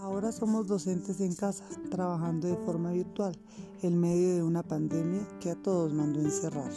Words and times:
Ahora 0.00 0.30
somos 0.30 0.68
docentes 0.68 1.20
en 1.20 1.34
casa, 1.34 1.64
trabajando 1.90 2.46
de 2.46 2.56
forma 2.56 2.92
virtual, 2.92 3.36
en 3.82 4.00
medio 4.00 4.36
de 4.36 4.42
una 4.44 4.62
pandemia 4.62 5.26
que 5.40 5.50
a 5.50 5.56
todos 5.56 5.92
mandó 5.92 6.20
encerrar. 6.20 6.70